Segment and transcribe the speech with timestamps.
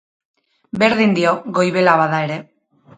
[0.85, 2.45] Berdin dio goibela bada ere.